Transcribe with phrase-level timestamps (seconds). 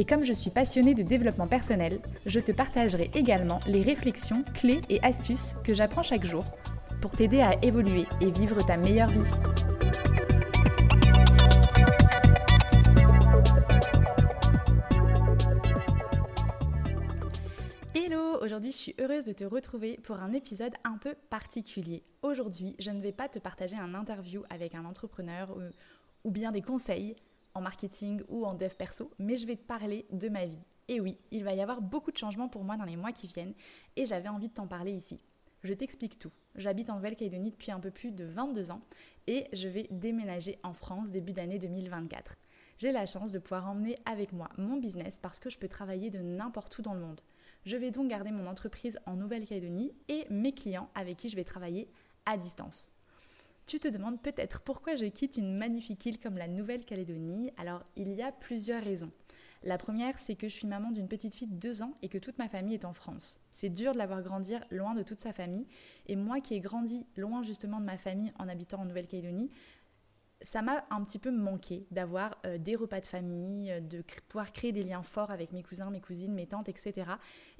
[0.00, 4.80] Et comme je suis passionnée de développement personnel, je te partagerai également les réflexions, clés
[4.88, 6.44] et astuces que j'apprends chaque jour
[7.02, 9.28] pour t'aider à évoluer et vivre ta meilleure vie.
[17.92, 22.04] Hello, aujourd'hui je suis heureuse de te retrouver pour un épisode un peu particulier.
[22.22, 25.60] Aujourd'hui, je ne vais pas te partager un interview avec un entrepreneur ou,
[26.22, 27.16] ou bien des conseils
[27.58, 30.64] en marketing ou en dev perso, mais je vais te parler de ma vie.
[30.86, 33.26] Et oui, il va y avoir beaucoup de changements pour moi dans les mois qui
[33.26, 33.54] viennent
[33.96, 35.20] et j'avais envie de t'en parler ici.
[35.64, 36.30] Je t'explique tout.
[36.54, 38.80] J'habite en Nouvelle-Calédonie depuis un peu plus de 22 ans
[39.26, 42.36] et je vais déménager en France début d'année 2024.
[42.78, 46.10] J'ai la chance de pouvoir emmener avec moi mon business parce que je peux travailler
[46.10, 47.20] de n'importe où dans le monde.
[47.64, 51.44] Je vais donc garder mon entreprise en Nouvelle-Calédonie et mes clients avec qui je vais
[51.44, 51.90] travailler
[52.24, 52.92] à distance.
[53.68, 57.50] Tu te demandes peut-être pourquoi je quitte une magnifique île comme la Nouvelle-Calédonie.
[57.58, 59.12] Alors, il y a plusieurs raisons.
[59.62, 62.16] La première, c'est que je suis maman d'une petite fille de 2 ans et que
[62.16, 63.40] toute ma famille est en France.
[63.52, 65.66] C'est dur de la voir grandir loin de toute sa famille.
[66.06, 69.50] Et moi qui ai grandi loin justement de ma famille en habitant en Nouvelle-Calédonie,
[70.42, 74.52] ça m'a un petit peu manqué d'avoir euh, des repas de famille, euh, de pouvoir
[74.52, 77.10] créer des liens forts avec mes cousins, mes cousines, mes tantes, etc.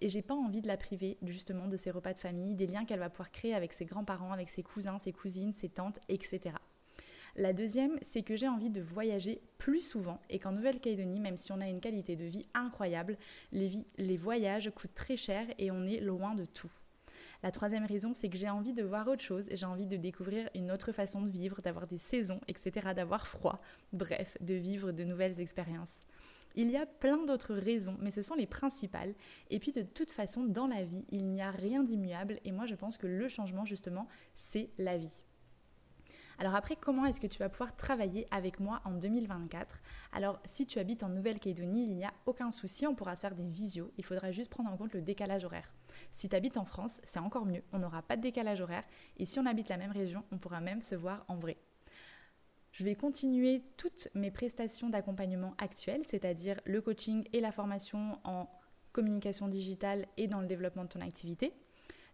[0.00, 2.84] Et j'ai pas envie de la priver justement de ces repas de famille, des liens
[2.84, 6.54] qu'elle va pouvoir créer avec ses grands-parents, avec ses cousins, ses cousines, ses tantes, etc.
[7.36, 11.52] La deuxième, c'est que j'ai envie de voyager plus souvent et qu'en Nouvelle-Calédonie, même si
[11.52, 13.16] on a une qualité de vie incroyable,
[13.52, 16.72] les, les voyages coûtent très cher et on est loin de tout.
[17.42, 20.50] La troisième raison, c'est que j'ai envie de voir autre chose, j'ai envie de découvrir
[20.56, 23.60] une autre façon de vivre, d'avoir des saisons, etc., d'avoir froid,
[23.92, 26.00] bref, de vivre de nouvelles expériences.
[26.56, 29.14] Il y a plein d'autres raisons, mais ce sont les principales.
[29.50, 32.66] Et puis de toute façon, dans la vie, il n'y a rien d'immuable, et moi
[32.66, 35.22] je pense que le changement, justement, c'est la vie.
[36.40, 39.80] Alors après, comment est-ce que tu vas pouvoir travailler avec moi en 2024
[40.12, 43.34] Alors si tu habites en Nouvelle-Calédonie, il n'y a aucun souci, on pourra se faire
[43.34, 45.72] des visios, il faudra juste prendre en compte le décalage horaire.
[46.12, 48.84] Si tu habites en France, c'est encore mieux, on n'aura pas de décalage horaire,
[49.16, 51.56] et si on habite la même région, on pourra même se voir en vrai.
[52.70, 58.48] Je vais continuer toutes mes prestations d'accompagnement actuelles, c'est-à-dire le coaching et la formation en
[58.92, 61.52] communication digitale et dans le développement de ton activité,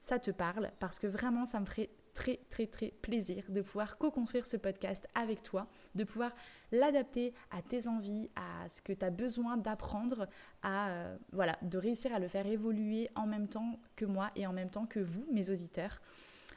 [0.00, 3.98] ça te parle, parce que vraiment, ça me ferait très très très plaisir de pouvoir
[3.98, 6.32] co-construire ce podcast avec toi, de pouvoir
[6.72, 10.26] l'adapter à tes envies, à ce que tu as besoin d'apprendre,
[10.62, 14.46] à euh, voilà, de réussir à le faire évoluer en même temps que moi et
[14.46, 16.00] en même temps que vous, mes auditeurs.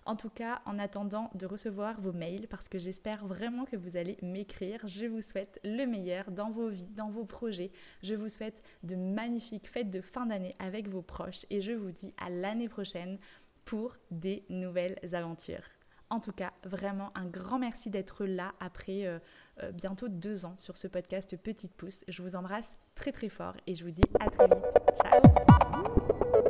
[0.05, 3.97] En tout cas, en attendant de recevoir vos mails, parce que j'espère vraiment que vous
[3.97, 7.71] allez m'écrire, je vous souhaite le meilleur dans vos vies, dans vos projets.
[8.01, 11.91] Je vous souhaite de magnifiques fêtes de fin d'année avec vos proches et je vous
[11.91, 13.19] dis à l'année prochaine
[13.69, 15.61] pour des nouvelles aventures.
[16.09, 19.19] En tout cas, vraiment un grand merci d'être là après euh,
[19.61, 22.03] euh, bientôt deux ans sur ce podcast Petite Pouce.
[22.07, 24.65] Je vous embrasse très très fort et je vous dis à très vite.
[24.95, 26.48] Ciao